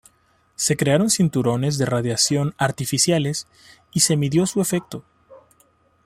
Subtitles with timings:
[0.55, 3.47] Se crearon cinturones de radiación artificiales
[3.93, 5.05] y se midió su efecto.